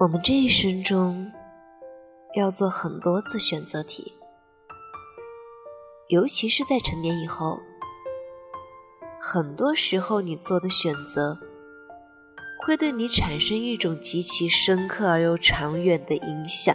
[0.00, 1.30] 我们这一生中
[2.34, 4.10] 要做很多次选择题，
[6.08, 7.60] 尤其是在成年以后，
[9.20, 11.38] 很多时候你做的选择
[12.64, 16.74] 会对你产生一种极其深刻而又长远的影响，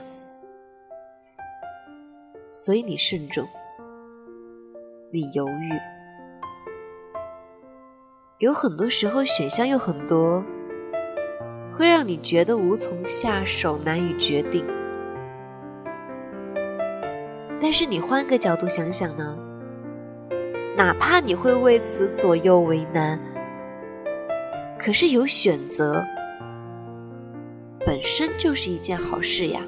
[2.52, 3.48] 所以你慎重，
[5.12, 5.71] 你犹豫。
[8.38, 10.43] 有很多时候，选项有很多，
[11.78, 14.65] 会让你觉得无从下手，难以决定。
[17.61, 19.38] 但是你换个角度想想呢？
[20.78, 23.20] 哪怕你会为此左右为难，
[24.78, 26.04] 可是有选择
[27.86, 29.62] 本身就是一件好事呀。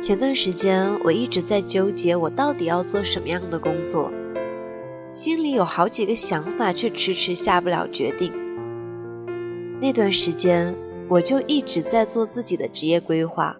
[0.00, 4.10] 前段时间我一直在纠结，我到底要做什么样的工作。
[5.10, 8.32] 心里有好几个想法，却迟迟下不了决定。
[9.82, 10.72] 那段时间，
[11.08, 13.56] 我就一直在做自己的职业规划，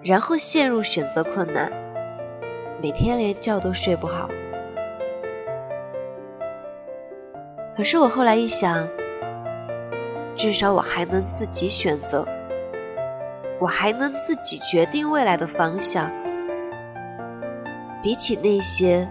[0.00, 1.68] 然后陷入选择困难，
[2.80, 4.30] 每天连觉都睡不好。
[7.76, 8.86] 可是我后来一想，
[10.36, 12.24] 至少我还能自己选择，
[13.58, 16.08] 我还能自己决定未来的方向，
[18.00, 19.04] 比起那些。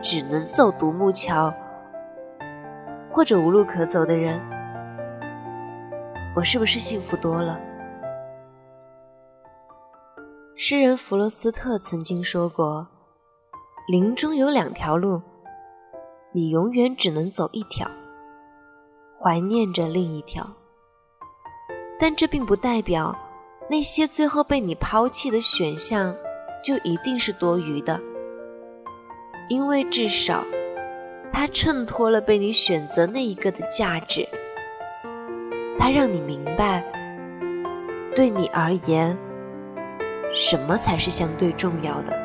[0.00, 1.52] 只能走独木桥，
[3.10, 4.40] 或者无路可走的人，
[6.38, 7.58] 我是不是幸福多了？
[10.54, 12.86] 诗人弗罗斯特曾经说过
[13.90, 15.20] ：“林中有两条路，
[16.32, 17.90] 你永远只能走一条，
[19.18, 20.48] 怀念着另一条。
[21.98, 23.12] 但这并不代表
[23.68, 26.14] 那些最后被你抛弃的选项
[26.62, 28.00] 就一定是多余的。”
[29.50, 30.44] 因为至少，
[31.32, 34.24] 它衬托了被你选择那一个的价值。
[35.78, 36.84] 它让你明白，
[38.14, 39.16] 对你而言，
[40.34, 42.18] 什么才是相对重要的。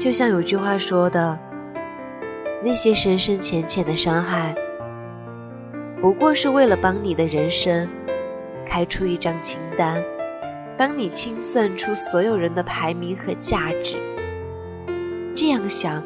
[0.00, 1.38] 就像有句话说的
[2.64, 4.54] ：“那些深深浅浅的伤害，
[6.00, 7.88] 不过是为了帮你的人生
[8.66, 10.02] 开出一张清单。”
[10.78, 13.98] 帮你清算出所有人的排名和价值，
[15.36, 16.02] 这样想，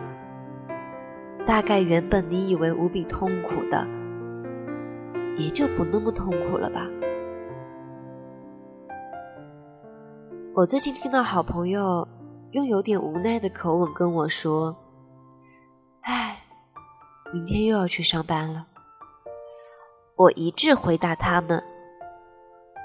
[1.46, 3.86] 大概原本你以为无比痛苦的，
[5.36, 6.86] 也就不那么痛苦了吧。
[10.54, 12.06] 我最近听到好朋友
[12.52, 14.76] 用有点无奈的口吻跟我说
[16.02, 16.38] ：“唉，
[17.32, 18.66] 明天又要去上班了。”
[20.16, 21.62] 我一致回答他们：“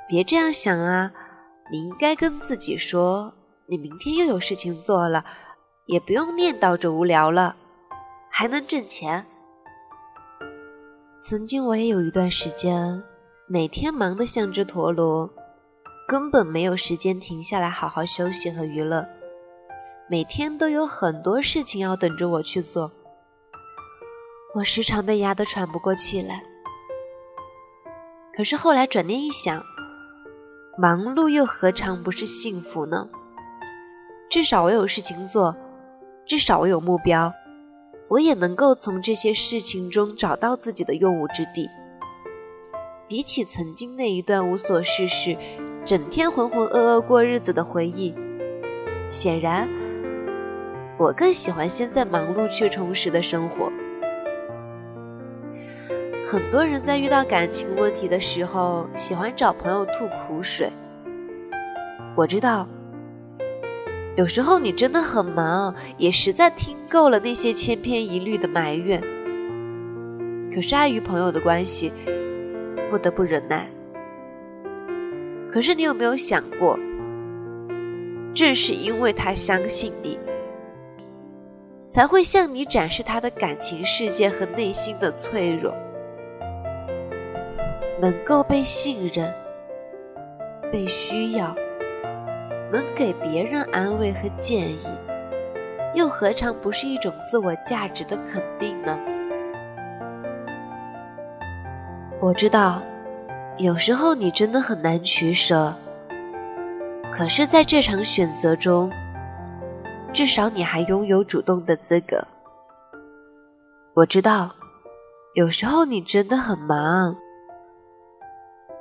[0.09, 1.11] 别这样想啊。”
[1.71, 3.31] 你应该跟自己说，
[3.67, 5.23] 你明天又有事情做了，
[5.85, 7.55] 也不用念叨着无聊了，
[8.31, 9.23] 还能挣钱。
[11.21, 13.03] 曾经我也有一段时间，
[13.45, 15.29] 每天忙得像只陀螺，
[16.07, 19.05] 根本没有时间停下来好好休息和娱乐，
[20.09, 22.89] 每天都有很多事情要等着我去做，
[24.55, 26.41] 我时常被压得喘不过气来。
[28.33, 29.61] 可是后来转念一想。
[30.77, 33.09] 忙碌又何尝不是幸福呢？
[34.29, 35.53] 至少我有事情做，
[36.25, 37.29] 至少我有目标，
[38.09, 41.69] 我也能够从这些事情中找到自己的用武之地。
[43.07, 45.37] 比起曾经那一段无所事事、
[45.85, 48.13] 整天浑浑噩噩过日子的回忆，
[49.09, 49.67] 显然，
[50.97, 53.71] 我更喜欢现在忙碌却充实的生活。
[56.25, 60.71] 很多人在遇到感情问题的时候，喜欢找朋友吐苦水。
[62.15, 62.67] 我知道，
[64.15, 69.01] 有时候你真的很忙，也实在听够了那些千篇一律的埋怨。
[70.53, 71.91] 可是碍于朋友的关系，
[72.89, 73.69] 不得不忍耐。
[75.51, 76.77] 可是你有没有想过，
[78.33, 80.19] 正是因为他相信你，
[81.93, 85.73] 才会向你展示他的感情世界和内心的脆弱。
[88.01, 89.33] 能够被信任、
[90.71, 91.55] 被需要，
[92.71, 94.87] 能给别人安慰和建议，
[95.95, 98.97] 又何尝不是一种自我价值的肯定呢？
[102.21, 102.81] 我知道，
[103.57, 105.73] 有时候你真的很难取舍，
[107.13, 108.91] 可是在这场选择中，
[110.13, 112.21] 至少你还拥有主动的资格。
[113.95, 114.53] 我知道，
[115.33, 117.15] 有时候你真的很忙。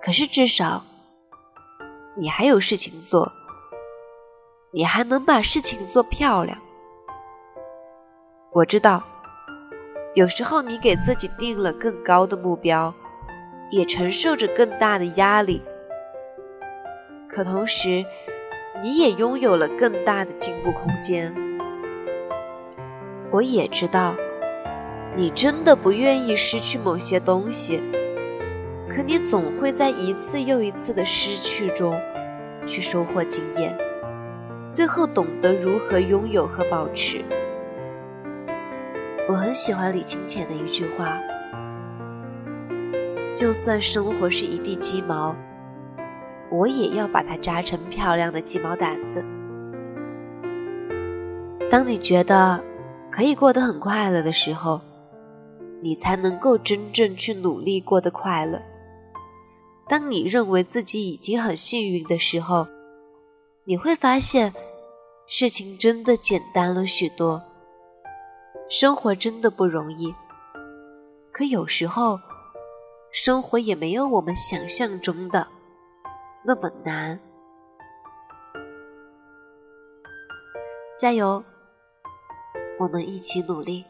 [0.03, 0.83] 可是至少，
[2.17, 3.31] 你还有事情做，
[4.71, 6.59] 你还能把事情做漂亮。
[8.53, 9.03] 我知道，
[10.15, 12.93] 有时候你给自己定了更高的目标，
[13.71, 15.63] 也承受着更大的压力，
[17.31, 18.05] 可同时，
[18.83, 21.35] 你也拥有了更大的进步空间。
[23.31, 24.15] 我也知道，
[25.17, 27.81] 你真的不愿意失去某些东西，
[28.87, 31.99] 可你总会在一次又一次的失去中，
[32.67, 33.75] 去收获经验，
[34.79, 37.21] 最后懂得如何拥有和保持。
[39.29, 41.19] 我很喜欢李清浅的一句话
[43.35, 45.35] ：“就算生活是一地鸡毛，
[46.49, 49.25] 我也要把它扎成漂亮的鸡毛掸子。”
[51.69, 52.63] 当你觉得
[53.11, 54.81] 可以过得很快乐的时候，
[55.83, 58.63] 你才能够真正去努力过得快乐。
[59.89, 62.65] 当你认为自己已经很幸运的时候，
[63.65, 64.53] 你会发现
[65.31, 67.43] 事情真的简单了许多。
[68.71, 70.15] 生活真的不容易，
[71.33, 72.19] 可有时候，
[73.13, 75.47] 生活也没有我们想象中的
[76.43, 77.21] 那么难。
[80.99, 81.45] 加油，
[82.79, 83.85] 我们一起努力。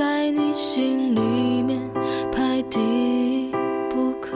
[0.00, 1.78] 在你心里面
[2.32, 3.52] 排第一
[3.90, 4.34] 不可？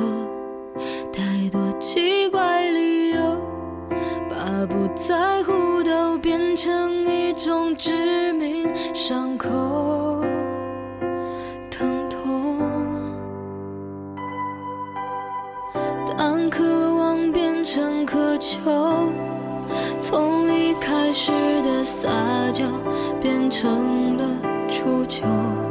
[1.11, 3.39] 太多奇怪理由，
[4.29, 9.49] 把不在乎都变成一种致命伤口，
[11.71, 12.61] 疼痛。
[16.19, 16.63] 当渴
[16.95, 18.61] 望变成渴求。
[19.99, 21.33] 从一开始
[21.63, 22.11] 的撒
[22.53, 22.67] 娇
[23.19, 24.34] 变成了
[25.07, 25.64] 久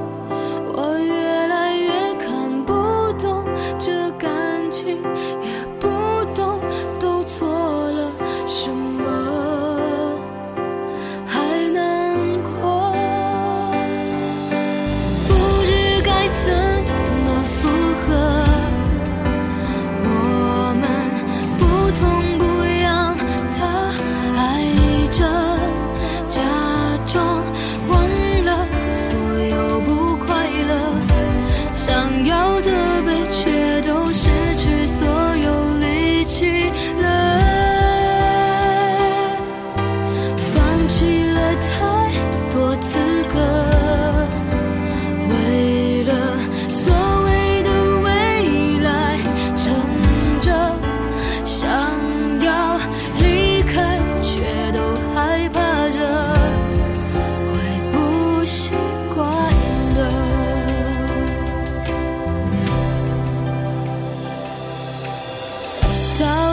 [66.24, 66.53] So